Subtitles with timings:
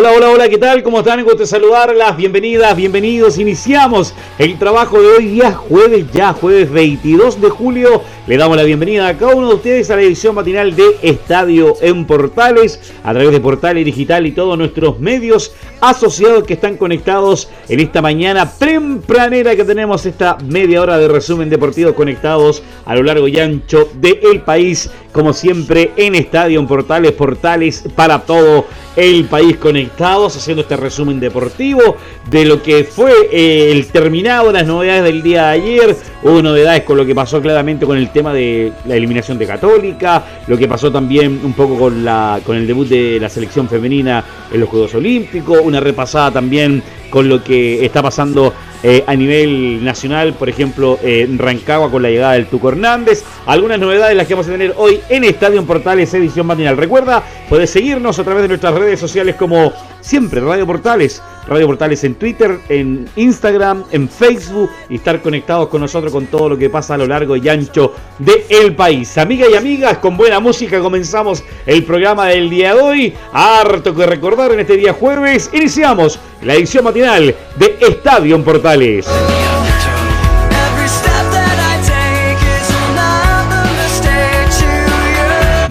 [0.00, 0.84] Hola, hola, hola, ¿qué tal?
[0.84, 1.24] ¿Cómo están?
[1.24, 2.16] Gusto saludarlas.
[2.16, 3.36] Bienvenidas, bienvenidos.
[3.36, 8.02] Iniciamos el trabajo de hoy, día jueves, ya jueves 22 de julio.
[8.28, 11.74] Le damos la bienvenida a cada uno de ustedes a la edición matinal de Estadio
[11.80, 17.48] en Portales, a través de Portales Digital y todos nuestros medios asociados que están conectados
[17.68, 23.02] en esta mañana tempranera que tenemos esta media hora de resumen deportivo conectados a lo
[23.02, 28.66] largo y ancho del país, como siempre en Estadio Portales, Portales para todo
[28.96, 31.96] el país conectados, haciendo este resumen deportivo
[32.28, 35.96] de lo que fue eh, el terminado, las novedades del día de ayer.
[36.22, 40.24] Hubo novedades con lo que pasó claramente con el tema de la eliminación de Católica,
[40.46, 44.24] lo que pasó también un poco con, la, con el debut de la selección femenina
[44.52, 49.84] en los Juegos Olímpicos, una repasada también con lo que está pasando eh, a nivel
[49.84, 53.24] nacional, por ejemplo, en Rancagua con la llegada del Tuco Hernández.
[53.46, 56.76] Algunas novedades las que vamos a tener hoy en Estadio Portales edición matinal.
[56.76, 61.22] Recuerda, puedes seguirnos a través de nuestras redes sociales como siempre, Radio Portales.
[61.48, 66.50] Radio Portales en Twitter, en Instagram, en Facebook y estar conectados con nosotros con todo
[66.50, 69.16] lo que pasa a lo largo y ancho del el país.
[69.18, 73.14] Amigas y amigas, con buena música comenzamos el programa del día de hoy.
[73.32, 75.50] Harto que recordar en este día jueves.
[75.52, 79.06] Iniciamos la edición matinal de Estadio Portales.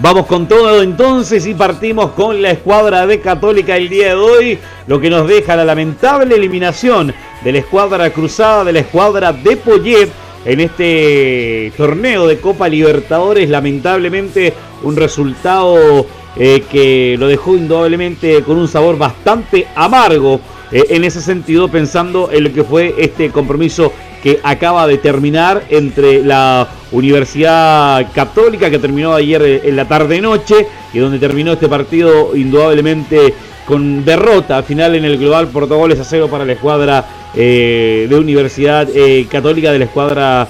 [0.00, 4.58] Vamos con todo entonces y partimos con la escuadra de Católica el día de hoy,
[4.86, 9.56] lo que nos deja la lamentable eliminación de la escuadra cruzada de la escuadra de
[9.56, 10.08] Poyet
[10.44, 13.50] en este torneo de Copa Libertadores.
[13.50, 20.40] Lamentablemente un resultado eh, que lo dejó indudablemente con un sabor bastante amargo.
[20.70, 23.92] Eh, en ese sentido, pensando en lo que fue este compromiso
[24.22, 30.66] que acaba de terminar entre la Universidad Católica, que terminó ayer eh, en la tarde-noche,
[30.92, 33.34] y donde terminó este partido indudablemente
[33.66, 38.06] con derrota final en el global por dos goles a cero para la escuadra eh,
[38.08, 40.48] de Universidad eh, Católica de la escuadra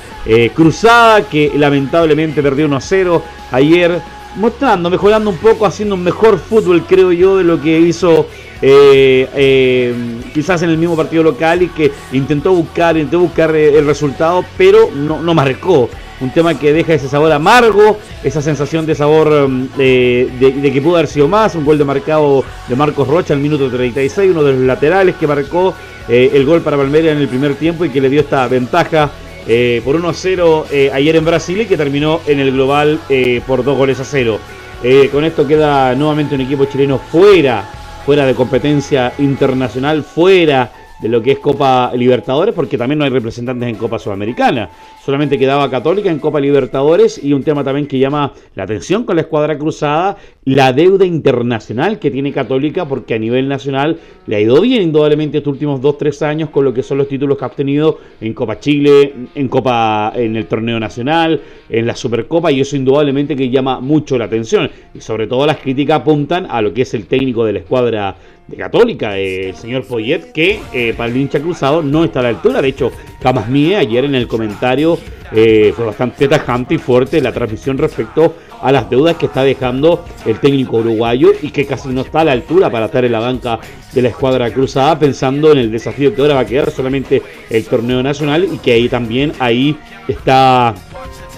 [0.54, 3.98] cruzada, que lamentablemente perdió 1 a 0 ayer,
[4.36, 8.26] mostrando, mejorando un poco, haciendo un mejor fútbol, creo yo, de lo que hizo
[8.60, 9.94] eh, eh,
[10.34, 14.44] quizás en el mismo partido local y que intentó buscar, intentó buscar eh, el resultado,
[14.56, 15.88] pero no, no marcó.
[16.20, 20.96] Un tema que deja ese sabor amargo, esa sensación de sabor mm, de, que pudo
[20.96, 21.54] haber sido más.
[21.54, 25.26] Un gol de marcado de Marcos Rocha al minuto 36, uno de los laterales que
[25.28, 25.74] marcó
[26.08, 29.10] el gol para Palmeiras en el primer tiempo y que le dio esta ventaja
[29.84, 32.98] por 1 a 0 ayer en Brasil y que terminó en el global
[33.46, 34.38] por dos goles a 0.
[35.12, 37.77] con esto queda nuevamente un equipo chileno fuera
[38.08, 43.10] fuera de competencia internacional, fuera de lo que es Copa Libertadores, porque también no hay
[43.10, 44.68] representantes en Copa Sudamericana.
[45.04, 49.16] Solamente quedaba Católica en Copa Libertadores y un tema también que llama la atención con
[49.16, 54.40] la escuadra cruzada, la deuda internacional que tiene Católica, porque a nivel nacional le ha
[54.40, 57.48] ido bien indudablemente estos últimos 2-3 años con lo que son los títulos que ha
[57.48, 62.76] obtenido en Copa Chile, en Copa, en el torneo nacional, en la Supercopa, y eso
[62.76, 64.70] indudablemente que llama mucho la atención.
[64.94, 68.16] Y sobre todo las críticas apuntan a lo que es el técnico de la escuadra
[68.48, 72.28] de Católica, el señor Foyet, que eh, para el hincha cruzado no está a la
[72.30, 72.62] altura.
[72.62, 74.98] De hecho, Camas Mie ayer en el comentario
[75.32, 80.04] eh, fue bastante tajante y fuerte la transmisión respecto a las deudas que está dejando
[80.24, 83.20] el técnico uruguayo y que casi no está a la altura para estar en la
[83.20, 83.60] banca
[83.92, 87.64] de la escuadra cruzada, pensando en el desafío que ahora va a quedar solamente el
[87.66, 89.76] torneo nacional y que ahí también ahí
[90.08, 90.74] está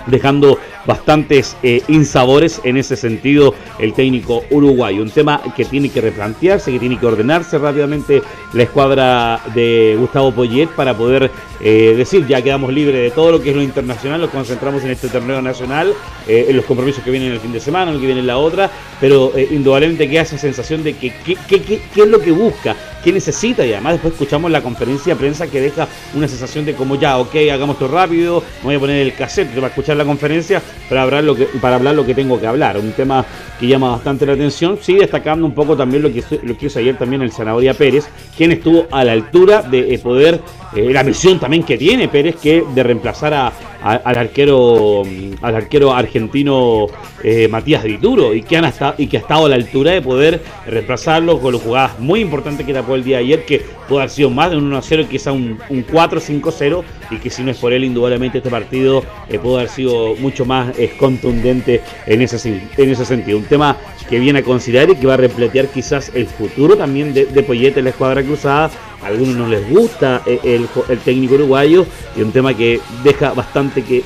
[0.07, 5.03] dejando bastantes eh, insabores en ese sentido el técnico uruguayo.
[5.03, 10.33] Un tema que tiene que replantearse, que tiene que ordenarse rápidamente la escuadra de Gustavo
[10.33, 11.31] Poyet para poder
[11.61, 14.91] eh, decir ya quedamos libres de todo lo que es lo internacional, nos concentramos en
[14.91, 15.93] este torneo nacional,
[16.27, 18.27] eh, en los compromisos que vienen el fin de semana, en lo que viene en
[18.27, 18.71] la otra,
[19.01, 23.65] pero indudablemente queda esa sensación de que qué, qué es lo que busca qué necesita
[23.65, 27.19] y además después escuchamos la conferencia de prensa que deja una sensación de como ya,
[27.19, 31.25] ok, hagamos esto rápido, voy a poner el cassette para escuchar la conferencia para hablar
[31.25, 32.79] lo que, para hablar lo que tengo que hablar.
[32.79, 33.25] Un tema
[33.59, 36.79] que llama bastante la atención, sí destacando un poco también lo que, lo que hizo
[36.79, 40.41] ayer también el Zanahoria Pérez, quien estuvo a la altura de eh, poder
[40.75, 43.53] eh, la misión también que tiene Pérez que de reemplazar a,
[43.83, 45.03] al arquero
[45.41, 46.87] al arquero argentino
[47.25, 50.03] eh, Matías Dituro y que han estado y que ha estado a la altura de
[50.03, 53.99] poder reemplazarlo con las jugadas muy importantes que tapó el día de ayer que pudo
[53.99, 57.59] haber sido más de un 1-0 quizá un, un 4-5-0 y que si no es
[57.59, 62.61] por él indudablemente este partido eh, pudo haber sido mucho más eh, contundente en ese,
[62.77, 63.39] en ese sentido.
[63.39, 63.77] Un tema
[64.09, 67.43] que viene a considerar y que va a repletear quizás el futuro también de, de
[67.43, 68.71] Poyete en la escuadra cruzada.
[69.03, 71.87] A algunos no les gusta eh, el, el, técnico uruguayo
[72.17, 74.03] y un tema que deja bastante que,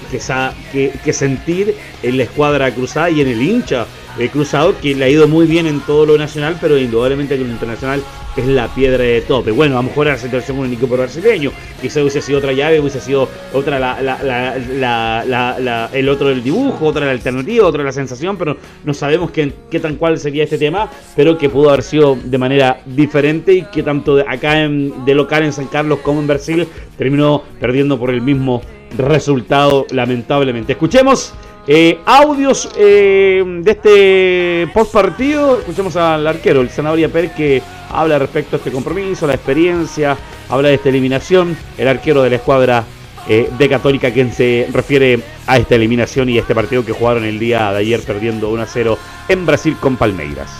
[0.72, 3.86] que, que, sentir en la escuadra cruzada y en el hincha
[4.18, 7.42] el cruzado que le ha ido muy bien en todo lo nacional pero indudablemente en
[7.42, 8.04] lo internacional
[8.36, 9.50] es la piedra de tope.
[9.50, 12.80] Bueno, a lo mejor la situación con el equipo brasileño, quizá hubiese sido otra llave,
[12.80, 17.92] hubiese sido otra la, la, la, el otro del dibujo, otra la alternativa, otra la
[17.92, 21.82] sensación, pero no sabemos qué, qué tan cuál sería este tema, pero que pudo haber
[21.82, 26.20] sido de manera diferente y que tanto acá en, de local en San Carlos como
[26.20, 26.66] en Brasil
[26.96, 28.62] terminó perdiendo por el mismo
[28.96, 30.72] resultado, lamentablemente.
[30.72, 31.34] Escuchemos
[31.66, 35.58] eh, audios eh, de este post partido.
[35.58, 37.62] Escuchemos al arquero, el senador Pérez, que
[38.00, 40.16] habla respecto a este compromiso, la experiencia,
[40.48, 41.56] habla de esta eliminación.
[41.78, 42.84] El arquero de la escuadra
[43.28, 47.24] eh, de Católica, quien se refiere a esta eliminación y a este partido que jugaron
[47.24, 48.98] el día de ayer perdiendo 1 a 0
[49.28, 50.50] en Brasil con Palmeiras.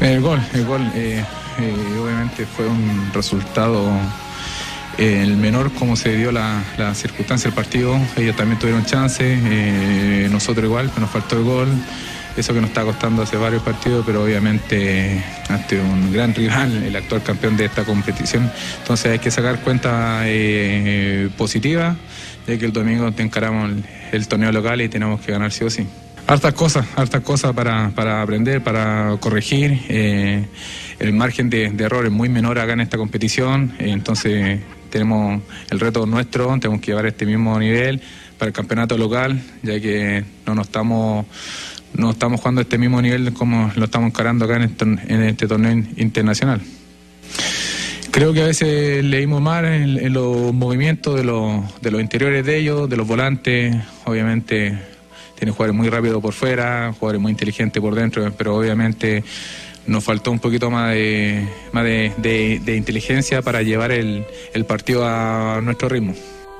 [0.00, 0.82] El gol, el gol,
[2.02, 3.88] obviamente fue un resultado
[4.98, 6.62] el menor como se dio la,
[6.94, 11.68] circunstancia del partido, ellos también tuvieron chance, eh, nosotros igual, pero nos faltó el gol,
[12.36, 16.96] eso que nos está costando hace varios partidos, pero obviamente ante un gran rival, el
[16.96, 18.50] actual campeón de esta competición,
[18.80, 21.96] entonces hay que sacar cuenta eh, positiva
[22.46, 23.70] de que el domingo encaramos
[24.12, 25.86] el, torneo local y tenemos que ganar sí o sí.
[26.26, 29.82] Hartas cosas, hartas cosas para, aprender, para corregir.
[29.88, 30.46] Eh,
[30.98, 34.60] el margen de, de, error es muy menor acá en esta competición, entonces
[34.90, 38.00] tenemos el reto nuestro, tenemos que llevar este mismo nivel
[38.38, 41.26] para el campeonato local, ya que no nos estamos
[41.94, 46.60] no estamos jugando este mismo nivel como lo estamos encarando acá en este, torneo internacional.
[48.10, 52.58] Creo que a veces leímos mal en, los movimientos de los, de los interiores de
[52.58, 53.74] ellos, de los volantes,
[54.04, 54.78] obviamente
[55.36, 59.24] tienen jugadores muy rápidos por fuera, jugadores muy inteligentes por dentro, pero obviamente
[59.86, 64.24] nos faltó un poquito más de, más de, inteligencia para llevar el,
[64.66, 66.14] partido a nuestro ritmo.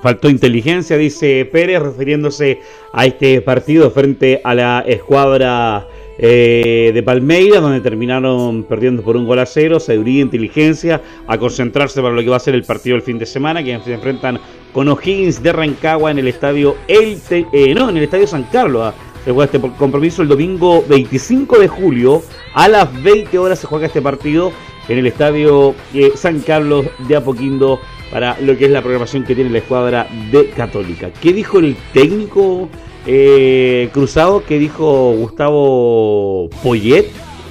[0.04, 2.60] Faltó inteligencia, dice Pérez, refiriéndose
[2.92, 9.24] a este partido frente a la escuadra eh, de Palmeiras, donde terminaron perdiendo por un
[9.24, 9.80] gol a cero.
[9.80, 13.24] Se inteligencia a concentrarse para lo que va a ser el partido del fin de
[13.24, 14.38] semana, que se enfrentan
[14.74, 18.82] con O'Higgins de Rancagua en el estadio El eh, no, en el estadio San Carlos.
[18.84, 22.22] Ah, se juega este compromiso el domingo 25 de julio
[22.52, 24.52] a las 20 horas se juega este partido
[24.86, 27.80] en el estadio eh, San Carlos de Apoquindo
[28.10, 31.10] para lo que es la programación que tiene la escuadra de Católica.
[31.20, 32.68] ¿Qué dijo el técnico
[33.06, 34.44] eh, cruzado?
[34.44, 37.06] ¿Qué dijo Gustavo Poyet?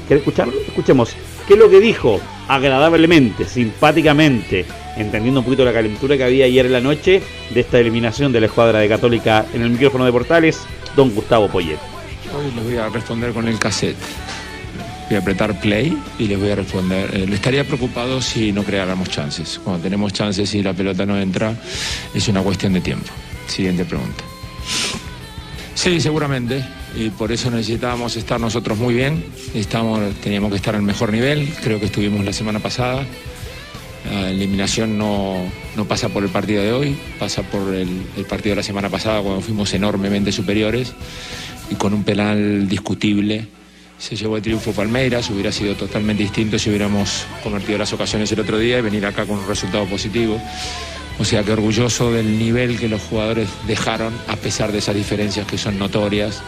[0.07, 0.53] ¿Quieres escucharlo?
[0.67, 1.15] Escuchemos.
[1.47, 2.19] ¿Qué es lo que dijo?
[2.47, 4.65] Agradablemente, simpáticamente,
[4.97, 7.21] entendiendo un poquito la calentura que había ayer en la noche
[7.53, 10.65] de esta eliminación de la escuadra de Católica en el micrófono de Portales,
[10.95, 11.79] don Gustavo Poyet.
[12.35, 13.97] Hoy les voy a responder con el cassette
[15.13, 17.09] voy apretar play y les voy a responder.
[17.13, 19.59] Eh, estaría preocupado si no creáramos chances.
[19.63, 21.55] Cuando tenemos chances y la pelota no entra,
[22.13, 23.11] es una cuestión de tiempo.
[23.47, 24.23] Siguiente pregunta.
[25.75, 26.63] Sí, seguramente.
[26.95, 29.23] Y por eso necesitábamos estar nosotros muy bien.
[29.53, 31.47] Estamos, teníamos que estar al mejor nivel.
[31.61, 33.05] Creo que estuvimos la semana pasada.
[34.09, 35.37] La eliminación no,
[35.75, 39.21] no pasa por el partido de hoy, pasa por el partido de la semana pasada
[39.21, 40.93] cuando fuimos enormemente superiores
[41.71, 43.47] y con un penal discutible
[44.03, 48.41] se llevó el triunfo Palmeiras, hubiera sido totalmente distinto si hubiéramos convertido las ocasiones el
[48.41, 50.41] otro día y venir acá con un resultado positivo.
[51.19, 55.47] O sea que orgulloso del nivel que los jugadores dejaron a pesar de esas diferencias
[55.47, 56.41] que son notorias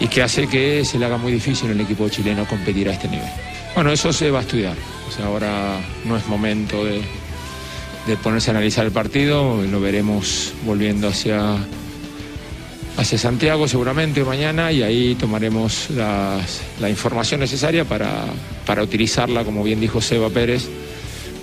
[0.00, 3.08] y que hace que se le haga muy difícil al equipo chileno competir a este
[3.08, 3.28] nivel.
[3.74, 4.76] Bueno, eso se va a estudiar.
[5.06, 7.02] O sea, ahora no es momento de,
[8.06, 11.58] de ponerse a analizar el partido, lo veremos volviendo hacia
[12.96, 18.24] hacia Santiago seguramente mañana y ahí tomaremos la información necesaria para,
[18.66, 20.68] para utilizarla, como bien dijo Seba Pérez,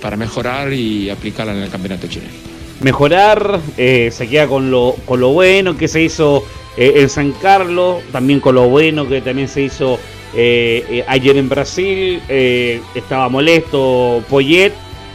[0.01, 2.33] para mejorar y aplicarla en el campeonato chileno.
[2.81, 6.43] Mejorar, eh, se queda con lo, con lo bueno que se hizo
[6.77, 9.99] eh, en San Carlos, también con lo bueno que también se hizo
[10.33, 12.21] eh, ayer en Brasil,
[12.95, 14.73] estaba molesto Poyet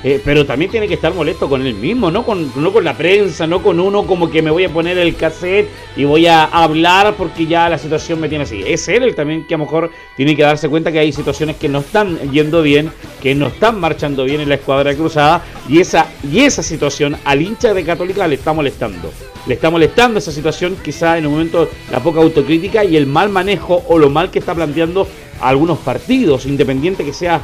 [0.09, 2.97] eh, pero también tiene que estar molesto con él mismo, no con, no con la
[2.97, 6.45] prensa, no con uno como que me voy a poner el cassette y voy a
[6.45, 8.63] hablar porque ya la situación me tiene así.
[8.65, 11.57] Es él el también que a lo mejor tiene que darse cuenta que hay situaciones
[11.57, 15.81] que no están yendo bien, que no están marchando bien en la escuadra cruzada y
[15.81, 19.11] esa, y esa situación al hincha de Católica le está molestando.
[19.49, 23.29] Le está molestando esa situación, quizá en un momento la poca autocrítica y el mal
[23.29, 25.09] manejo o lo mal que está planteando
[25.41, 27.41] algunos partidos, independiente que sea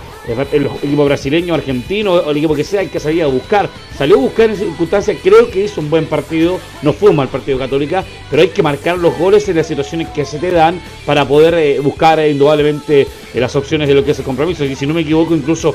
[0.53, 3.69] el equipo brasileño, argentino o el equipo que sea, hay que salir a buscar.
[3.97, 7.29] Salió a buscar en circunstancias, creo que hizo un buen partido, no fue un mal
[7.29, 10.81] partido Católica, pero hay que marcar los goles en las situaciones que se te dan
[11.05, 14.65] para poder eh, buscar eh, indudablemente eh, las opciones de lo que es el compromiso.
[14.65, 15.75] Y si no me equivoco, incluso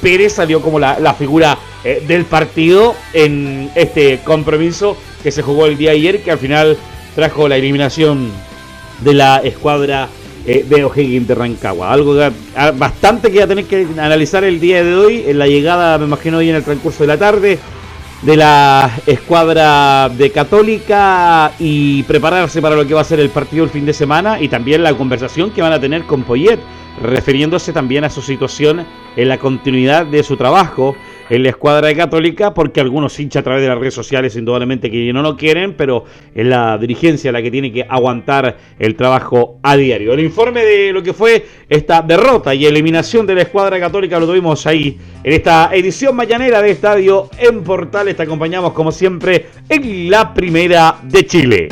[0.00, 5.78] Pérez salió como la, la figura del partido en este compromiso que se jugó el
[5.78, 6.76] día ayer, que al final
[7.14, 8.30] trajo la eliminación
[9.00, 10.08] de la escuadra
[10.46, 11.92] eh, de O'Higgins de Rancagua.
[11.92, 12.16] Algo
[12.76, 16.04] bastante que va a tener que analizar el día de hoy, en la llegada, me
[16.04, 17.58] imagino, hoy en el transcurso de la tarde
[18.22, 23.64] de la escuadra de Católica y prepararse para lo que va a ser el partido
[23.64, 26.58] el fin de semana y también la conversación que van a tener con Poyet,
[27.02, 28.84] refiriéndose también a su situación
[29.16, 30.96] en la continuidad de su trabajo
[31.30, 34.90] en la escuadra de Católica, porque algunos hinchas a través de las redes sociales indudablemente
[34.90, 39.58] que no lo quieren, pero es la dirigencia la que tiene que aguantar el trabajo
[39.62, 40.12] a diario.
[40.12, 44.26] El informe de lo que fue esta derrota y eliminación de la escuadra católica lo
[44.26, 48.16] tuvimos ahí en esta edición mañanera de Estadio en Portales.
[48.16, 51.68] Te acompañamos como siempre en la primera de Chile.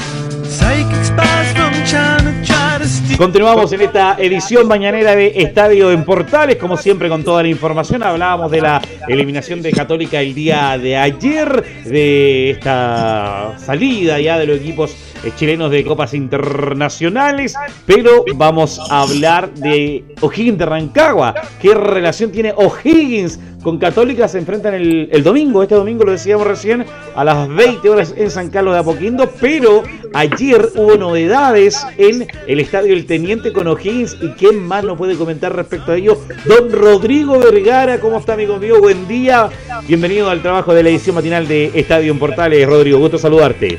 [3.16, 8.02] Continuamos en esta edición mañanera de Estadio en Portales, como siempre con toda la información.
[8.02, 14.46] Hablábamos de la eliminación de Católica el día de ayer, de esta salida ya de
[14.46, 14.94] los equipos
[15.36, 17.54] chilenos de copas internacionales,
[17.84, 21.34] pero vamos a hablar de O'Higgins de Rancagua.
[21.60, 24.28] ¿Qué relación tiene O'Higgins con Católica?
[24.28, 28.30] Se enfrentan el, el, domingo, este domingo lo decíamos recién, a las 20 horas en
[28.30, 29.82] San Carlos de Apoquindo, pero
[30.14, 35.16] ayer hubo novedades en el estadio El Teniente con O'Higgins y quién más nos puede
[35.16, 36.18] comentar respecto a ello.
[36.44, 38.80] Don Rodrigo Vergara, ¿cómo está amigo mío?
[38.80, 39.48] Buen día,
[39.86, 42.66] bienvenido al trabajo de la edición matinal de Estadio en Portales.
[42.66, 43.78] Rodrigo, gusto saludarte.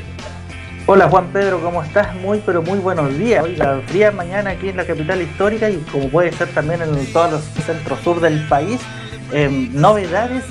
[0.90, 2.14] Hola Juan Pedro, ¿cómo estás?
[2.14, 3.44] Muy pero muy buenos días.
[3.44, 7.12] Hoy la fría mañana aquí en la capital histórica y como puede ser también en
[7.12, 8.80] todos los centros sur del país,
[9.30, 10.44] em, novedades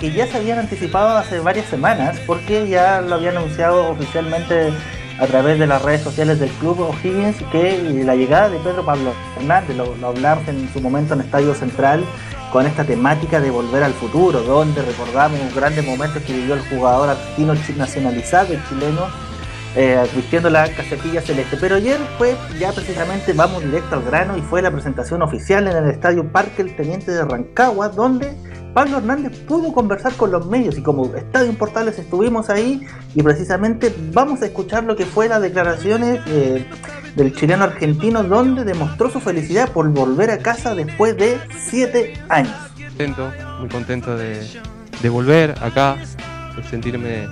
[0.00, 4.72] que ya se habían anticipado hace varias semanas porque ya lo había anunciado oficialmente
[5.20, 9.12] a través de las redes sociales del club O'Higgins que la llegada de Pedro Pablo
[9.36, 12.02] Hernández, lo, lo en su momento en Estadio Central,
[12.50, 17.10] con esta temática de volver al futuro, donde recordamos grandes momentos que vivió el jugador
[17.10, 19.31] argentino nacionalizado, el chileno,
[19.74, 21.56] eh, vistiendo la casaquilla celeste.
[21.60, 25.76] Pero ayer fue ya precisamente, vamos directo al grano, y fue la presentación oficial en
[25.76, 28.34] el Estadio Parque El Teniente de Rancagua, donde
[28.74, 33.94] Pablo Hernández pudo conversar con los medios y como Estadio Portales estuvimos ahí y precisamente
[34.12, 36.66] vamos a escuchar lo que fue las declaraciones eh,
[37.14, 41.38] del chileno argentino donde demostró su felicidad por volver a casa después de
[41.68, 42.54] siete años.
[42.88, 44.40] Contento, muy contento de,
[45.02, 45.96] de volver acá,
[46.56, 47.28] de sentirme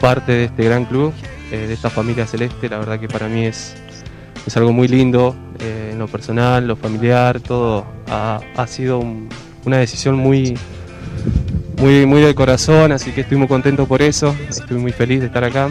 [0.00, 1.12] parte de este gran club
[1.50, 3.74] eh, de esta familia celeste, la verdad que para mí es,
[4.46, 9.04] es algo muy lindo, eh, en lo personal, lo familiar, todo ha, sido
[9.64, 10.56] una decisión muy,
[11.78, 15.26] muy, muy del corazón, así que estoy muy contento por eso, estoy muy feliz de
[15.26, 15.70] estar acá.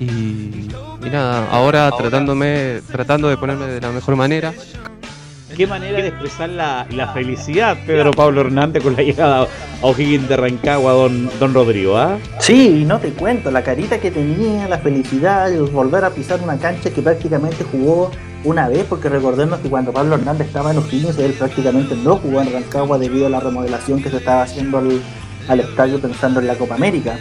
[0.00, 0.68] Y,
[1.04, 4.52] y nada, ahora tratándome, tratando de ponerme de la mejor manera,
[5.58, 10.36] qué manera de expresar la, felicidad, Pedro Pablo Hernández, con la llegada a O'Higgins de
[10.36, 12.16] Rancagua, don, don Rodrigo, ¿ah?
[12.38, 16.58] Sí, no te cuento, la carita que tenía, la felicidad de volver a pisar una
[16.58, 18.12] cancha que prácticamente jugó
[18.44, 22.40] una vez, porque recordemos que cuando Pablo Hernández estaba en O'Higgins, él prácticamente no jugó
[22.40, 26.54] en Rancagua debido a la remodelación que se estaba haciendo al, estadio pensando en la
[26.54, 27.18] Copa América.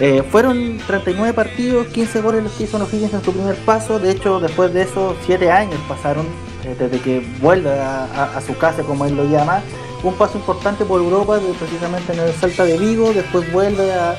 [0.00, 3.98] Eh, fueron 39 partidos, 15 goles los que hizo O'Higgins en su primer paso.
[3.98, 8.82] De hecho, después de eso, 7 años pasaron eh, desde que vuelve a, su casa,
[8.82, 9.62] como él lo llama,
[10.02, 14.14] un paso importante por Europa, precisamente en el Salta de Vigo, después vuelve a,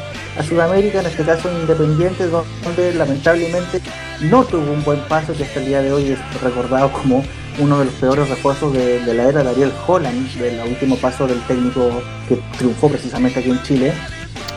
[0.47, 3.81] Sudamérica, en este caso en Independiente, donde lamentablemente
[4.21, 7.23] no tuvo un buen paso, que hasta el día de hoy es recordado como
[7.57, 11.25] uno de los peores refuerzos de, de la era de Ariel Holland, del último paso
[11.25, 11.89] del técnico
[12.29, 13.93] que triunfó precisamente aquí en Chile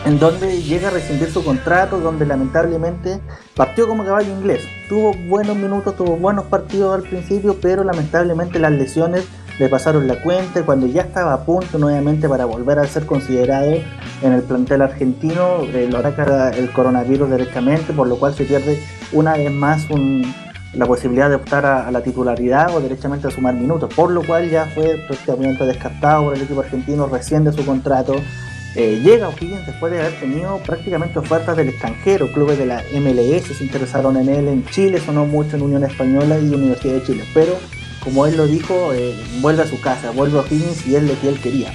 [0.05, 3.21] en donde llega a rescindir su contrato, donde lamentablemente
[3.55, 4.67] partió como caballo inglés.
[4.89, 9.27] Tuvo buenos minutos, tuvo buenos partidos al principio, pero lamentablemente las lesiones
[9.59, 13.75] le pasaron la cuenta cuando ya estaba a punto nuevamente para volver a ser considerado
[14.23, 18.83] en el plantel argentino, eh, lo ataca el coronavirus directamente, por lo cual se pierde
[19.13, 19.87] una vez más
[20.73, 24.49] la posibilidad de optar a, la titularidad o directamente a sumar minutos, por lo cual
[24.49, 28.15] ya fue prácticamente descartado por el equipo argentino recién su contrato
[28.77, 33.57] Eh, llega O'Higgins después de haber tenido prácticamente ofertas del extranjero, clubes de la MLS
[33.57, 37.25] se interesaron en él, en Chile sonó mucho en Unión Española y Universidad de Chile,
[37.35, 37.59] pero
[38.05, 41.21] como él lo dijo, eh, vuelve a su casa, vuelve a O'Higgins y es lo
[41.21, 41.73] que él quería.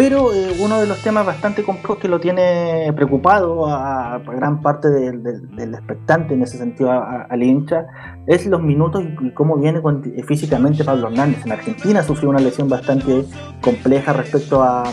[0.00, 4.88] Pero eh, uno de los temas bastante complejos que lo tiene preocupado a, gran parte
[4.88, 7.84] del expectante en ese sentido al hincha
[8.26, 9.82] es los minutos y, cómo viene
[10.16, 11.44] eh, físicamente Pablo Hernández.
[11.44, 13.26] En Argentina sufrió una lesión bastante
[13.60, 14.84] compleja respecto a,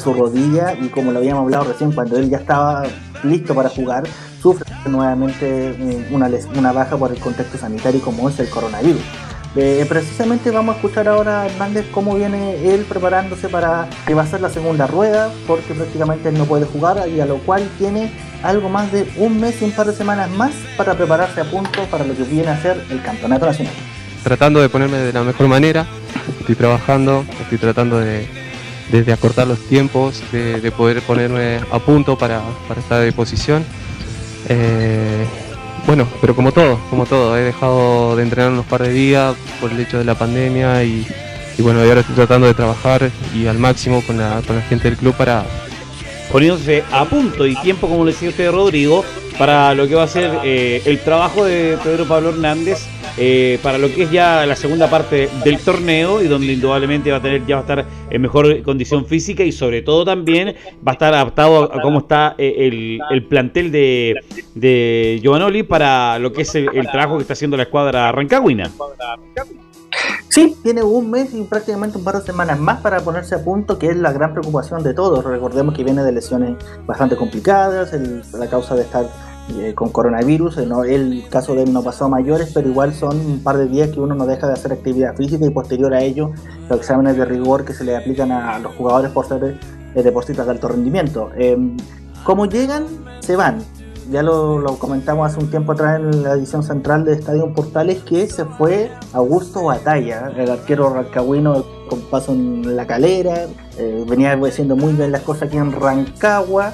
[0.00, 2.82] su rodilla y como lo habíamos hablado recién, cuando él ya estaba
[3.22, 4.08] listo para jugar,
[4.42, 6.28] sufre nuevamente eh, una,
[6.58, 9.04] una baja por el contexto sanitario como es el coronavirus.
[9.58, 14.22] Eh, precisamente vamos a escuchar ahora a Hernández cómo viene él preparándose para que va
[14.22, 17.66] a ser la segunda rueda, porque prácticamente él no puede jugar y a lo cual
[17.78, 21.44] tiene algo más de un mes y un par de semanas más para prepararse a
[21.44, 23.72] punto para lo que viene a ser el campeonato nacional.
[24.22, 25.86] Tratando de ponerme de la mejor manera,
[26.40, 28.28] estoy trabajando, estoy tratando de,
[29.10, 32.42] acortar los tiempos, de, poder ponerme a punto para,
[32.76, 33.64] estar de posición.
[34.48, 35.15] Eh,
[35.86, 39.70] bueno, pero como todo, como todo, he dejado de entrenar unos par de días por
[39.70, 41.06] el hecho de la pandemia y,
[41.58, 44.98] bueno, ahora estoy tratando de trabajar y al máximo con la, con la gente del
[44.98, 45.44] club para...
[46.32, 49.04] Poniéndose a punto y tiempo, como le decía usted Rodrigo,
[49.38, 52.86] para lo que va a ser eh, el trabajo de Pedro Pablo Hernández
[53.18, 57.16] eh, para lo que es ya la segunda parte del torneo y donde indudablemente va
[57.16, 60.54] a tener ya va a estar en mejor condición física y sobre todo también
[60.86, 64.20] va a estar adaptado a, cómo está eh, el, plantel de,
[64.54, 68.70] de Giovanoli para lo que es el, trabajo que está haciendo la escuadra Rancagüina.
[70.28, 73.78] Sí, tiene un mes y prácticamente un par de semanas más para ponerse a punto,
[73.78, 75.24] que es la gran preocupación de todos.
[75.24, 76.56] Recordemos que viene de lesiones
[76.86, 77.92] bastante complicadas,
[78.34, 79.06] la causa de estar
[79.48, 80.58] eh, con coronavirus.
[80.58, 83.68] Eh, el caso de él no pasó a mayores, pero igual son un par de
[83.68, 86.32] días que uno no deja de hacer actividad física y posterior a ello
[86.68, 89.56] los exámenes de rigor que se le aplican a los jugadores por ser
[89.94, 91.30] eh, deportistas de alto rendimiento.
[91.36, 91.76] Em,
[92.24, 92.86] como llegan,
[93.20, 93.58] se van.
[94.10, 98.26] Ya lo, comentamos hace un tiempo atrás en la edición central de Estadio Portales que
[98.28, 103.46] se fue Augusto Batalla, el arquero rancagüino con paso en la calera,
[104.08, 106.72] venía haciendo muy bien las cosas aquí en Rancagua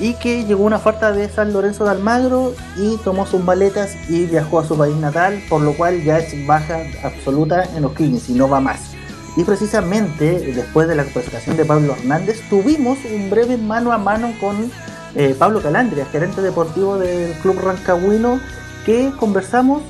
[0.00, 4.26] y que llegó una oferta de San Lorenzo de Almagro y tomó sus maletas y
[4.26, 8.28] viajó a su país natal, por lo cual ya es baja absoluta en los Kings
[8.28, 8.92] y no va más.
[9.36, 14.32] Y precisamente después de la presentación de Pablo Hernández tuvimos un breve mano a mano
[14.40, 14.70] con
[15.14, 18.40] eh, Pablo Calandria, gerente deportivo del club rancagüino,
[18.84, 19.82] que conversamos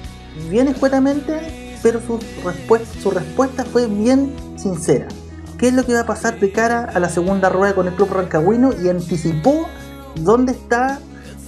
[0.50, 5.06] bien escuetamente, pero su respuesta, su respuesta fue bien sincera.
[5.58, 7.94] ¿Qué es lo que va a pasar de cara a la segunda rueda con el
[7.94, 8.72] club rancagüino?
[8.80, 9.68] Y anticipó
[10.16, 11.00] dónde está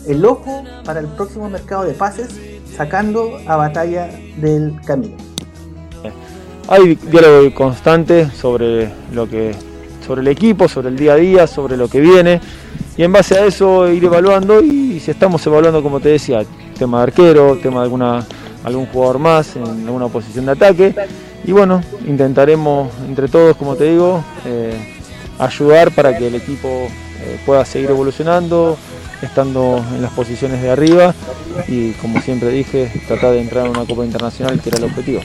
[0.06, 2.28] el ojo para el próximo mercado de pases,
[2.76, 5.16] sacando a batalla del camino.
[6.68, 9.54] Hay diálogo constante sobre lo que
[10.06, 12.40] sobre el equipo, sobre el día a día, sobre lo que viene
[12.96, 16.44] y en base a eso ir evaluando y si estamos evaluando como te decía,
[16.78, 18.26] tema de arquero, tema de alguna
[18.64, 20.94] algún jugador más en alguna posición de ataque
[21.44, 24.74] y bueno, intentaremos entre todos, como te digo, eh,
[25.38, 26.88] ayudar para que el equipo
[27.44, 28.76] pueda seguir evolucionando,
[29.22, 31.14] estando en las posiciones de arriba
[31.68, 35.20] y como siempre dije, tratar de entrar en una Copa Internacional que era el objetivo.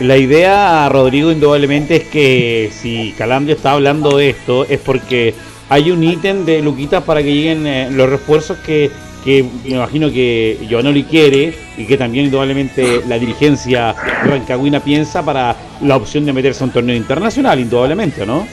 [0.00, 0.16] la...
[0.16, 5.34] idea, Rodrigo, indudablemente es que si Calambio está hablando de esto es porque
[5.68, 8.90] hay un ítem de Luquitas para que lleguen eh, los refuerzos que,
[9.24, 13.94] que me imagino que Giovanoli quiere y que también indudablemente la dirigencia
[14.24, 18.46] rancagüina piensa para la opción de meterse a un torneo internacional, indudablemente, ¿no?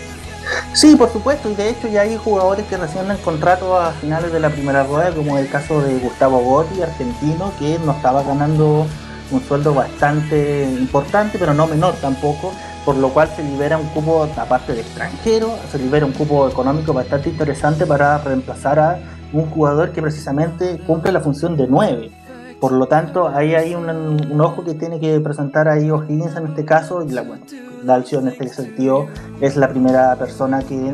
[0.73, 4.31] Sí, por supuesto, y de hecho ya hay jugadores que recién dan contrato a finales
[4.31, 8.86] de la primera rueda, como el caso de Gustavo Gotti, argentino, que no estaba ganando
[9.31, 12.53] un sueldo bastante importante, pero no menor tampoco,
[12.84, 16.93] por lo cual se libera un cupo, aparte de extranjero, se libera un cupo económico
[16.93, 18.99] bastante interesante para reemplazar a
[19.34, 22.12] un jugador que precisamente cumple la función de 9
[22.59, 26.65] por lo tanto, ahí hay un, ojo que tiene que presentar ahí O'Higgins en este
[26.65, 27.43] caso, y la, bueno,
[27.83, 29.07] Dalcio en este sentido
[29.41, 30.93] es la primera persona que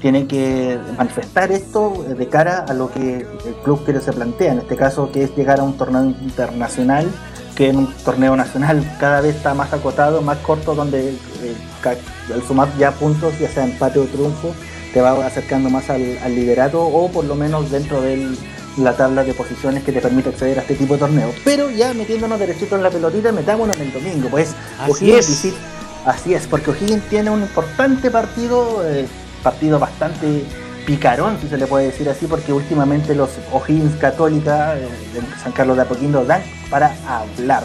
[0.00, 4.58] tiene que manifestar esto de cara a lo que el club quiere se plantea, en
[4.58, 7.06] este caso que es llegar a un torneo internacional,
[7.54, 11.56] que en un torneo nacional cada vez está más acotado, más corto, donde eh,
[12.32, 14.54] al sumar ya puntos, ya sea empate o triunfo,
[14.94, 18.36] te va acercando más al, al liderato o por lo menos dentro del
[18.76, 21.34] la tabla de posiciones que te permite acceder a este tipo de torneos.
[21.44, 25.54] Pero ya metiéndonos derechito en la pelotita, metámonos en el domingo, pues así es.
[26.04, 29.06] así es, porque O'Higgins tiene un importante partido, eh,
[29.42, 30.44] partido bastante
[30.86, 35.52] picarón, si se le puede decir así, porque últimamente los O'Higgins Católica eh, de San
[35.52, 37.64] Carlos de Apoquindo dan para hablar.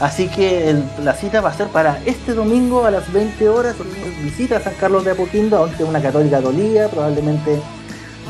[0.00, 3.76] Así que la cita va a ser para este domingo a las 20 horas.
[4.22, 7.60] Visita a San Carlos de Apoquindo, ante una católica dolía, probablemente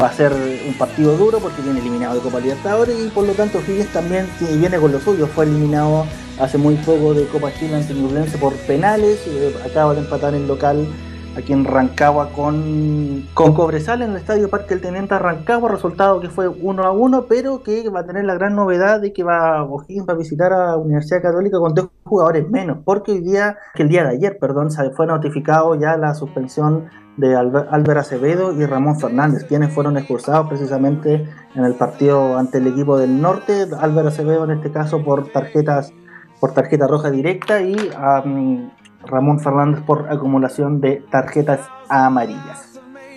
[0.01, 3.33] va a ser un partido duro porque viene eliminado de Copa Libertadores y por lo
[3.33, 5.27] tanto Higgins también viene con lo suyo.
[5.27, 6.07] Fue eliminado
[6.41, 10.49] hace muy poco de Copa Chile ante Ñublense por penales, eh, acaba de empatar en
[10.49, 10.87] local
[11.37, 16.29] aquí en Rancagua con, con Cobresal en el Estadio Parque del Teniente Rancagua, resultado que
[16.29, 19.65] fue 1 a 1, pero que va a tener la gran novedad de que va
[19.65, 23.83] O'Higgins va a visitar a Universidad Católica con dos jugadores menos, porque hoy día, que
[23.83, 28.67] el día de ayer, perdón, se fue notificado ya la suspensión de Álvaro Acevedo y
[28.67, 34.09] Ramón Fernández, quienes fueron expulsados precisamente en el partido ante el equipo del norte, Álvaro
[34.09, 35.93] Acevedo en este caso por tarjetas
[36.41, 37.77] por tarjeta roja directa y
[39.07, 42.75] Ramón Fernández por acumulación de tarjetas amarillas.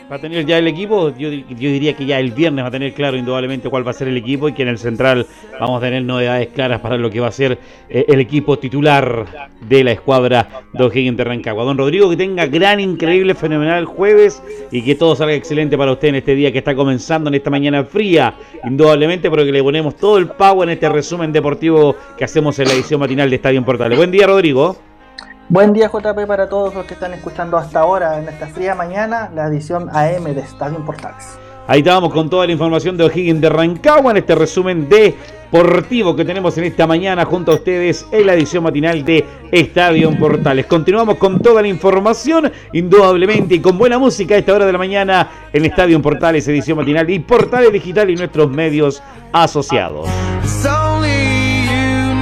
[0.10, 2.94] Va a tener ya el equipo, yo, diría que ya el viernes va a tener
[2.94, 5.28] claro indudablemente cuál va a ser el equipo y que en el central
[5.60, 9.26] vamos a tener novedades claras para lo que va a ser eh, el equipo titular
[9.68, 11.66] de la escuadra de O'Higgins de Rancagua.
[11.66, 16.08] Don Rodrigo, que tenga gran, increíble, fenomenal jueves y que todo salga excelente para usted
[16.08, 19.98] en este día que está comenzando, en esta mañana fría, indudablemente, pero que le ponemos
[19.98, 23.66] todo el pago en este resumen deportivo que hacemos en la edición matinal de Estadio
[23.66, 23.98] Portales.
[23.98, 24.78] Buen día, Rodrigo.
[25.50, 29.32] Buen día JP para todos los que están escuchando hasta ahora en esta fría mañana
[29.34, 31.40] la edición AM de Estadio Portales.
[31.68, 36.26] Ahí estábamos con toda la información de O'Higgins de Rancagua en este resumen deportivo que
[36.26, 40.66] tenemos en esta mañana junto a ustedes en la edición matinal de Estadio Portales.
[40.66, 44.78] Continuamos con toda la información, indudablemente, y con buena música a esta hora de la
[44.78, 50.10] mañana en Estadio Portales, edición matinal y Portales Digital y nuestros medios asociados.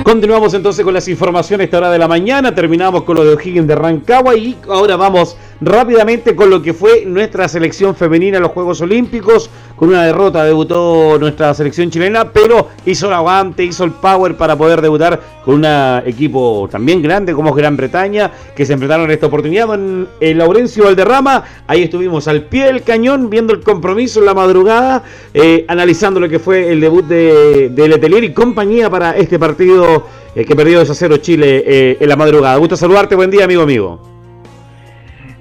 [0.06, 2.54] Continuamos entonces con las informaciones esta hora de la mañana.
[2.54, 7.06] Terminamos con lo de O'Higgins de Rancagua y ahora vamos rápidamente con lo que fue
[7.08, 9.50] nuestra selección femenina en los Juegos Olímpicos.
[9.76, 14.56] Con una derrota debutó nuestra selección chilena, pero hizo el aguante, hizo el power para
[14.56, 15.66] poder debutar con un
[16.06, 20.86] equipo también grande como Gran Bretaña, que se enfrentaron en esta oportunidad en el Laurencio
[20.86, 21.44] Valderrama.
[21.68, 26.30] Ahí estuvimos al pie del cañón, viendo el compromiso en la madrugada, eh, analizando lo
[26.30, 30.90] que fue el debut de, Letelier y compañía para este partido eh, que perdió 2
[30.90, 32.56] a 0 Chile eh, en la madrugada.
[32.56, 34.15] Gusto saludarte, buen día, amigo amigo.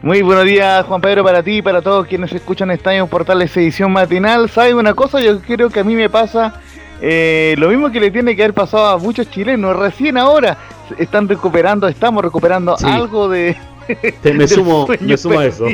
[0.04, 3.90] Muy buenos días, Juan Pedro, para ti y para todos quienes escuchan Estadio Portales edición
[3.90, 4.50] matinal.
[4.50, 5.18] ¿Sabes una cosa?
[5.18, 6.60] Yo creo que a mí me pasa
[7.00, 9.74] eh, lo mismo que le tiene que haber pasado a muchos chilenos.
[9.74, 10.58] Recién ahora
[10.98, 13.56] están recuperando, estamos recuperando algo de.
[14.24, 15.64] me, sumo, me sumo a eso.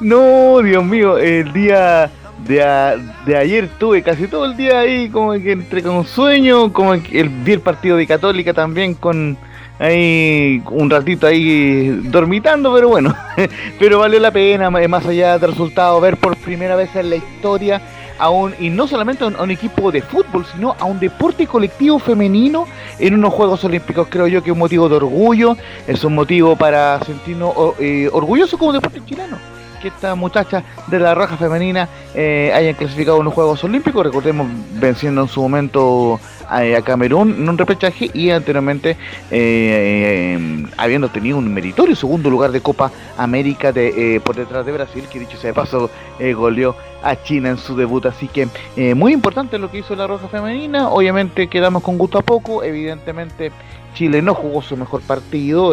[0.00, 2.10] No, Dios mío, el día
[2.48, 7.00] de, de, ayer tuve casi todo el día ahí, como que entre con sueño, como
[7.00, 9.38] que el, vi el partido de Católica también con
[9.78, 13.14] ahí un ratito ahí dormitando, pero bueno,
[13.78, 17.80] pero valió la pena, más allá del resultado, ver por primera vez en la historia
[18.18, 21.98] a un, y no solamente a un, equipo de fútbol, sino a un deporte colectivo
[21.98, 22.66] femenino
[22.98, 24.08] en unos Juegos Olímpicos.
[24.10, 28.58] Creo yo que es un motivo de orgullo, es un motivo para sentirnos eh, orgullosos
[28.58, 29.36] como deporte chileno
[29.80, 34.04] que estas muchachas de la raja femenina eh, hayan clasificado en los Juegos Olímpicos.
[34.04, 38.96] Recordemos venciendo en su momento a, Camerún en un repechaje y anteriormente eh,
[39.30, 45.04] eh, habiendo tenido un meritorio segundo lugar de Copa América de, por detrás de Brasil,
[45.10, 45.90] que dicho sea de paso
[46.34, 48.06] goleó a China en su debut.
[48.06, 48.48] Así que
[48.94, 50.88] muy importante lo que hizo la Roja Femenina.
[50.88, 52.62] Obviamente quedamos con gusto a poco.
[52.62, 53.52] Evidentemente
[53.94, 55.72] Chile no jugó su mejor partido.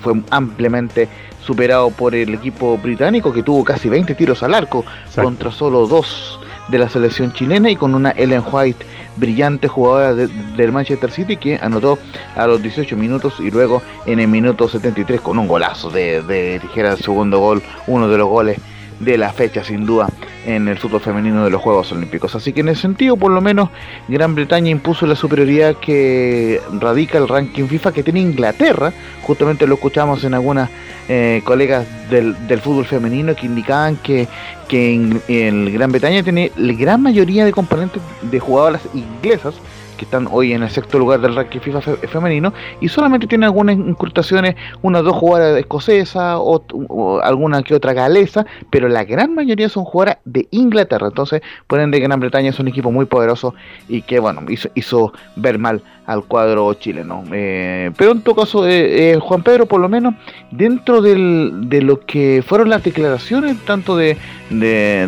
[0.00, 1.08] fue ampliamente
[1.40, 6.40] superado por el equipo británico que tuvo casi 20 tiros al arco contra solo dos
[6.70, 8.84] de la selección chilena y con una Ellen White
[9.16, 11.98] brillante jugadora del Manchester City que anotó
[12.36, 16.60] a los 18 minutos y luego en el minuto 73 con un golazo de, de
[16.60, 18.60] tijera el segundo gol, uno de los goles
[19.00, 20.08] de la fecha sin duda
[20.46, 22.34] en el fútbol femenino de los Juegos Olímpicos.
[22.34, 23.70] Así que en ese sentido, por lo menos,
[24.08, 28.92] Gran Bretaña impuso la superioridad que radica el ranking FIFA que tiene Inglaterra.
[29.22, 30.70] Justamente lo escuchamos en algunas
[31.08, 34.28] eh, colegas del, fútbol femenino que indicaban que,
[34.68, 39.54] que en, Gran Bretaña tiene la gran mayoría de componentes de jugadoras inglesas
[40.00, 43.76] que están hoy en el sexto lugar del ranking FIFA femenino y solamente tiene algunas
[43.76, 49.84] incrustaciones, unas dos jugadoras escocesas o, alguna que otra galesa, pero la gran mayoría son
[49.84, 51.08] jugadoras de Inglaterra.
[51.08, 53.54] Entonces, pueden de Gran Bretaña es un equipo muy poderoso
[53.90, 57.22] y que, bueno, hizo, hizo ver mal al cuadro chileno.
[57.32, 60.14] Eh, pero en todo caso, eh, eh, Juan Pedro, por lo menos,
[60.50, 64.16] dentro del, de lo que fueron las declaraciones tanto de,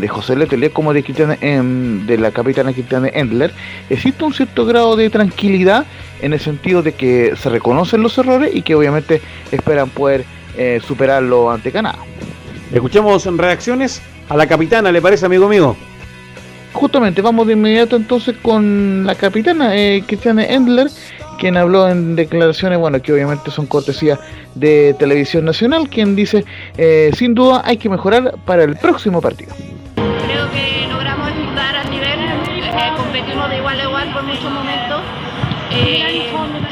[0.08, 1.04] José Letelier como de,
[1.40, 3.52] em, de la capitana Cristiana Endler,
[3.90, 5.86] existe un cierto grado de tranquilidad
[6.20, 10.24] en el sentido de que se reconocen los errores y que obviamente esperan poder
[10.86, 11.98] superarlo ante Canadá.
[12.72, 15.74] Escuchamos en reacciones a la capitana, ¿le parece, amigo mío?
[16.72, 20.88] Justamente, vamos de inmediato entonces con la capitana eh, Cristiane Endler,
[21.38, 24.18] quien habló en declaraciones, bueno, que obviamente son cortesía
[24.54, 26.44] de Televisión Nacional, quien dice,
[26.76, 29.54] eh, sin duda hay que mejorar para el próximo partido.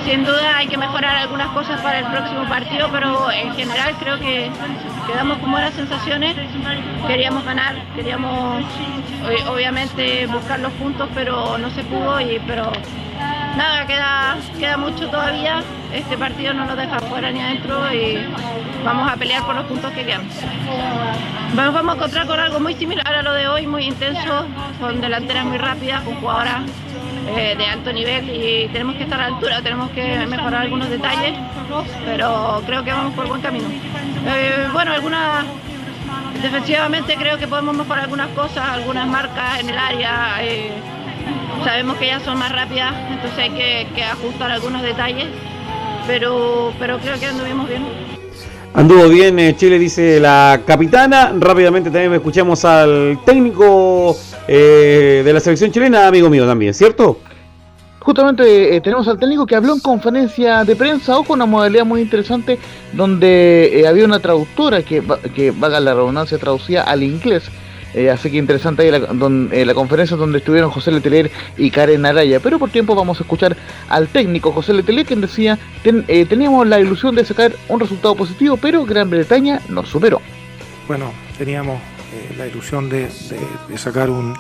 [0.05, 4.19] Sin duda hay que mejorar algunas cosas para el próximo partido, pero en general creo
[4.19, 4.51] que
[5.07, 6.37] quedamos con buenas sensaciones.
[7.07, 8.65] Queríamos ganar, queríamos
[9.49, 12.21] obviamente buscar los puntos, pero no se pudo.
[12.21, 12.73] Y, pero
[13.57, 15.63] nada, queda, queda mucho todavía.
[15.93, 18.19] Este partido no nos deja fuera ni adentro y
[18.85, 20.23] vamos a pelear por los puntos que quedan.
[21.55, 24.47] Vamos, vamos a encontrar con algo muy similar a lo de hoy, muy intenso,
[24.81, 26.63] con delanteras muy rápidas, con jugadoras
[27.37, 30.89] eh, de alto nivel y tenemos que estar a la altura, tenemos que mejorar algunos
[30.89, 31.37] detalles,
[32.07, 33.69] pero creo que vamos por buen camino.
[34.27, 35.45] Eh, bueno, algunas
[36.41, 40.37] defensivamente creo que podemos mejorar algunas cosas, algunas marcas en el área.
[40.41, 40.73] Eh,
[41.65, 45.27] sabemos que ya son más rápidas, entonces hay que, ajustar algunos detalles,
[46.07, 47.83] pero, pero creo que anduvimos bien.
[48.73, 51.33] Anduvo bien Chile, dice la capitana.
[51.37, 54.17] Rápidamente también escuchamos al técnico
[54.47, 57.19] eh, de la selección chilena, amigo mío también, ¿cierto?
[58.01, 62.01] Justamente eh, tenemos al técnico que habló en conferencia de prensa, ojo, una modalidad muy
[62.01, 62.59] interesante
[62.93, 65.03] donde eh, había una traductora que,
[65.35, 67.45] que, vaga la redundancia, traducía al inglés.
[68.13, 72.41] Así que interesante ahí la, la, conferencia donde estuvieron José Letelier y Karen Araya.
[72.41, 73.57] Pero por tiempo vamos a escuchar
[73.89, 78.85] al técnico José Letelier quien decía, teníamos la ilusión de sacar un resultado positivo, pero
[78.85, 80.21] Gran Bretaña nos superó.
[80.87, 81.81] Bueno, teníamos
[82.13, 83.09] eh, la ilusión de,
[83.77, 84.35] sacar un,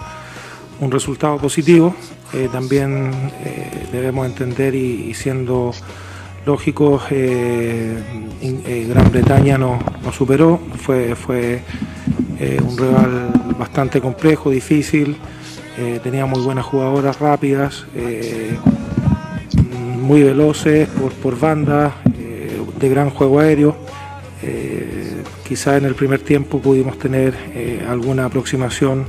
[0.91, 1.95] resultado positivo.
[2.33, 3.13] Eh, también
[3.45, 5.73] eh, debemos entender y, siendo
[6.45, 9.81] lógicos, Gran Bretaña nos,
[10.13, 11.63] superó, fue, fue
[12.41, 15.17] un rival bastante complejo, difícil,
[16.03, 17.85] tenía muy buenas jugadoras rápidas,
[20.01, 21.95] muy veloces por, por banda,
[22.79, 23.77] de gran juego aéreo.
[25.51, 29.05] Quizá en el primer tiempo pudimos tener eh, alguna aproximación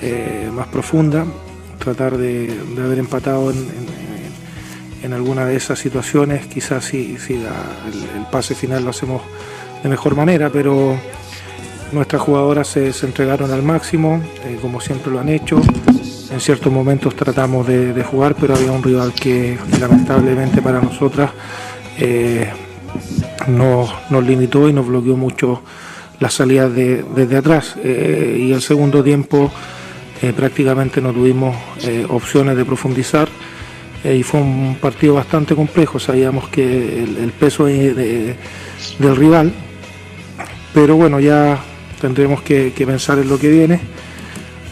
[0.00, 1.26] eh, más profunda,
[1.80, 3.50] tratar de, haber empatado
[5.02, 9.22] en, alguna de esas situaciones, quizás si, el, pase final lo hacemos
[9.82, 10.96] de mejor manera, pero
[11.92, 15.60] nuestras jugadoras se, entregaron al máximo, eh, como siempre lo han hecho.
[16.30, 21.30] En ciertos momentos tratamos de, jugar, pero había un rival que lamentablemente para nosotras
[23.48, 23.92] nos,
[24.24, 25.62] limitó y nos bloqueó mucho
[26.20, 27.76] las salidas de, desde atrás.
[27.82, 29.50] Eh, y el segundo tiempo
[30.20, 33.28] eh, prácticamente no tuvimos eh, opciones de profundizar
[34.04, 36.00] y fue un partido bastante complejo.
[36.00, 38.36] Sabíamos que el, peso del
[38.98, 39.52] rival,
[40.74, 41.56] pero bueno, ya
[42.02, 43.80] tendremos que, pensar en lo que viene.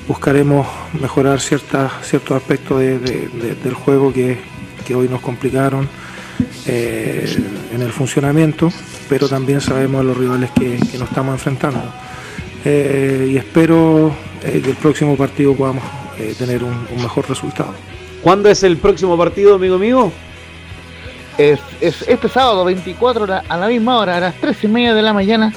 [0.08, 0.66] Buscaremos
[1.00, 4.36] mejorar ciertos aspectos del juego que,
[4.84, 5.88] que hoy nos complicaron
[6.66, 7.24] eh,
[7.72, 8.72] en el funcionamiento,
[9.08, 11.80] pero también sabemos los rivales que, nos estamos enfrentando.
[12.64, 14.12] Eh, y espero
[14.42, 15.84] eh, que el próximo partido podamos
[16.36, 17.72] tener un, mejor resultado.
[18.20, 20.12] ¿Cuándo es el próximo partido, amigo mío?
[21.38, 25.14] Es, este sábado 24 a la misma hora, a las 3 y media de la
[25.14, 25.54] mañana,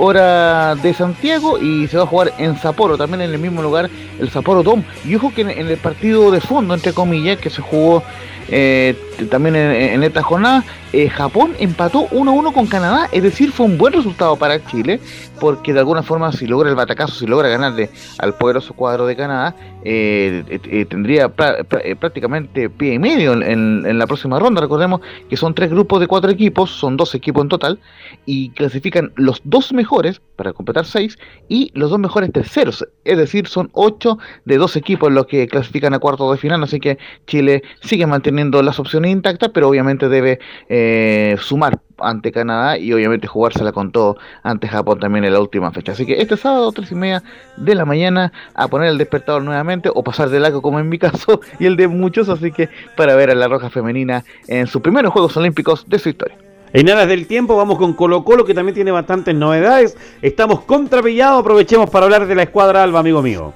[0.00, 3.90] hora de Santiago, y se va a jugar en Sapporo, también en el mismo lugar,
[4.18, 4.84] el Sapporo Dome.
[5.04, 8.02] Y ojo que en, en el partido de fondo, entre comillas, que se jugó
[8.50, 8.96] eh,
[9.30, 13.92] también en, esta jornada, eh, Japón empató 1-1 con Canadá, es decir, fue un buen
[13.92, 14.98] resultado para Chile,
[15.38, 19.16] porque de alguna forma si logra el batacazo, si logra ganarle al poderoso cuadro de
[19.16, 24.60] Canadá, eh, tendría prácticamente pie y medio en, la próxima ronda.
[24.60, 27.78] Recordemos que son tres grupos de cuatro equipos, son dos equipos en total,
[28.26, 33.46] y clasifican los dos mejores para completar seis y los dos mejores terceros, es decir,
[33.46, 37.62] son ocho de dos equipos los que clasifican a cuarto de final, así que Chile
[37.82, 43.72] sigue manteniendo las opciones intactas, pero obviamente debe eh, sumar ante Canadá y obviamente jugársela
[43.72, 45.92] con todo ante Japón también en la última fecha.
[45.92, 47.22] Así que este sábado, tres y media
[47.56, 50.98] de la mañana, a poner el despertador nuevamente o pasar de lago como en mi
[51.00, 54.82] caso y el de muchos, así que para ver a la Roja Femenina en sus
[54.82, 56.36] primeros Juegos Olímpicos de su historia.
[56.72, 59.96] En aras del tiempo vamos con Colo Colo que también tiene bastantes novedades.
[60.22, 63.52] Estamos contrapillados, aprovechemos para hablar de la escuadra Alba, amigo mío.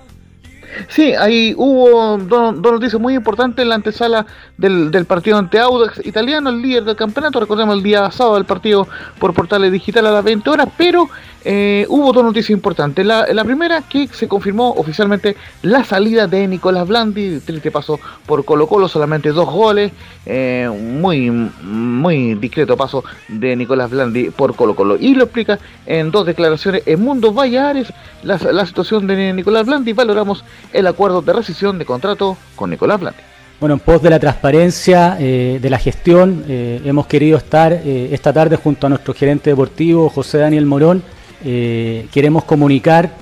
[0.89, 6.05] Sí, ahí hubo dos, noticias muy importantes en la antesala del, del, partido ante Audax
[6.05, 7.41] italiano, el líder del campeonato.
[7.41, 8.87] Recordemos el día sábado del partido
[9.19, 11.09] por portales digital a las 20 horas, pero
[11.45, 13.05] eh, hubo dos noticias importantes.
[13.05, 18.67] La, primera, que se confirmó oficialmente la salida de Nicolás Blandi, triste paso por Colo
[18.67, 19.93] Colo, solamente dos goles,
[20.25, 24.97] eh, muy, muy discreto paso de Nicolás Blandi por Colo Colo.
[24.99, 29.93] Y lo explica en dos declaraciones en Mundo Vallares la, situación de Nicolás Blandi.
[29.93, 33.21] Valoramos el acuerdo de rescisión de contrato con Nicolás Blandi.
[33.61, 38.87] Bueno, en pos de la transparencia de la gestión, hemos querido estar esta tarde junto
[38.87, 41.03] a nuestro gerente deportivo, José Daniel Morón.
[41.45, 43.13] Queremos comunicar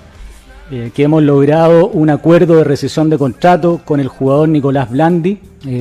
[0.95, 5.39] que hemos logrado un acuerdo de rescisión de contrato con el jugador Nicolás Blandi.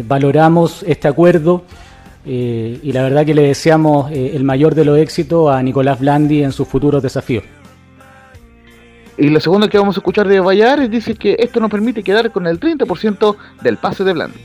[0.08, 1.64] valoramos este acuerdo
[2.26, 6.00] eh, y la verdad que le deseamos eh, el mayor de los éxitos a Nicolás
[6.00, 7.44] Blandi en sus futuros desafíos.
[9.18, 12.32] Y lo segundo que vamos a escuchar de Vallares dice que esto nos permite quedar
[12.32, 14.40] con el 30% del pase de Blandi.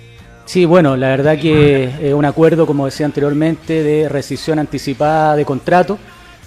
[0.45, 5.45] Sí, bueno, la verdad que es un acuerdo, como decía anteriormente, de rescisión anticipada de
[5.45, 5.99] contrato.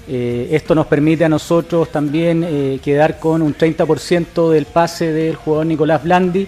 [0.10, 5.68] Eh, esto nos permite a nosotros también quedar con un 30% del pase del jugador
[5.68, 6.48] Nicolás Blandi.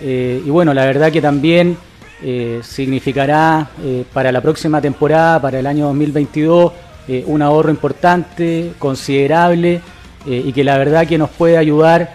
[0.00, 1.76] y bueno, la verdad que también
[2.20, 6.72] eh, significará eh, para la próxima temporada, para el año 2022,
[7.06, 9.80] eh, un ahorro importante, considerable
[10.26, 12.12] y que la verdad que nos puede ayudar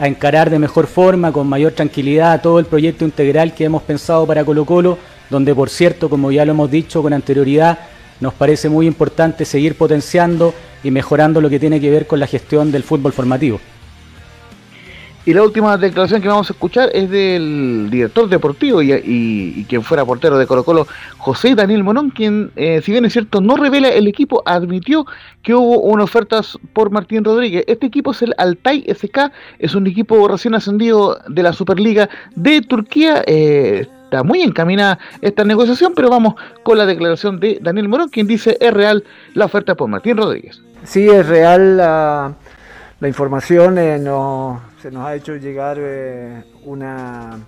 [0.00, 4.26] a encarar de mejor forma, con mayor tranquilidad, todo el proyecto integral que hemos pensado
[4.26, 4.98] para Colo Colo,
[5.30, 7.78] donde por cierto, como ya lo hemos dicho con anterioridad,
[8.22, 10.54] nos parece muy importante seguir potenciando
[10.84, 13.60] y mejorando lo que tiene que ver con la gestión del fútbol formativo.
[15.24, 20.04] Y la última declaración que vamos a escuchar es del director deportivo y, quien fuera
[20.04, 20.86] portero de Colo Colo,
[21.18, 25.06] José Daniel Monón, quien, eh, si bien es cierto, no revela el equipo, admitió
[25.42, 26.40] que hubo una oferta
[26.72, 27.64] por Martín Rodríguez.
[27.68, 29.30] Este equipo es el Altay SK,
[29.60, 33.22] es un equipo recién ascendido de la Superliga de Turquía.
[33.26, 38.26] Eh, está muy encaminada esta negociación, pero vamos con la declaración de Daniel Morón, quien
[38.26, 40.60] dice es real la oferta por Martín Rodríguez.
[40.84, 42.34] Sí, es real la,
[43.00, 47.38] información, eh, no se nos ha hecho llegar eh, una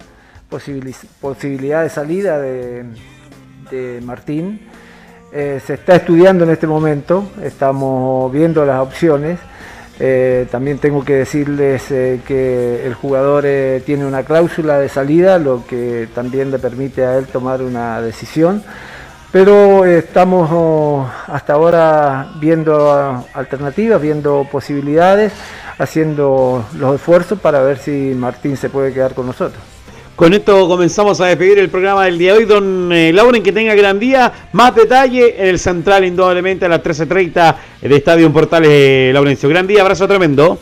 [0.49, 2.87] posibilidad de salida de,
[4.03, 4.61] Martín.
[5.33, 9.39] Eh, se está estudiando en este momento, estamos viendo las opciones.
[10.01, 13.45] Eh, también tengo que decirles que el jugador
[13.85, 18.63] tiene una cláusula de salida, lo que también le permite a él tomar una decisión.
[19.31, 25.33] Pero estamos oh, hasta ahora viendo ah, alternativas, viendo posibilidades
[25.79, 29.74] haciendo los esfuerzos para ver si Martín se puede quedar con nosotros.
[30.17, 32.45] Con esto comenzamos a despedir el programa del día de hoy.
[32.45, 34.33] Don eh, Lauren, que tenga gran día.
[34.53, 39.49] Más detalle en el central, indudablemente, a las 13.30 de Estadio Portales, eh, Laurencio.
[39.49, 40.61] Gran día, abrazo tremendo.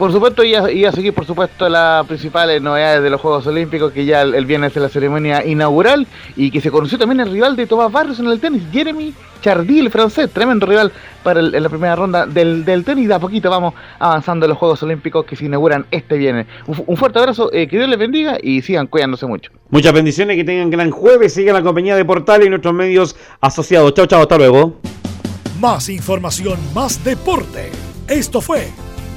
[0.00, 4.06] Por supuesto, y a, seguir, por supuesto, las principales novedades de los Juegos Olímpicos, que
[4.06, 7.66] ya el, viernes es la ceremonia inaugural y que se conoció también el rival de
[7.66, 10.90] Tomás Barrios en el tenis, Jeremy Chardy, el francés, tremendo rival
[11.22, 13.08] para en la primera ronda del, del tenis.
[13.08, 16.46] De a poquito vamos avanzando en los Juegos Olímpicos que se inauguran este viernes.
[16.66, 19.52] Un, fuerte abrazo, eh, que Dios les bendiga y sigan cuidándose mucho.
[19.68, 23.92] Muchas bendiciones, que tengan gran jueves, sigan la compañía de Portal y nuestros medios asociados.
[23.92, 24.80] Chao, chao, hasta luego.
[25.60, 27.70] Más información, más deporte.
[28.08, 28.70] Esto fue